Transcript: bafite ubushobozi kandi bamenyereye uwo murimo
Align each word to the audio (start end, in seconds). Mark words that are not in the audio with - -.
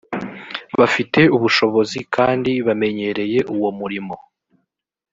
bafite 0.79 1.21
ubushobozi 1.35 1.99
kandi 2.15 2.51
bamenyereye 2.65 3.39
uwo 3.55 3.69
murimo 3.79 4.15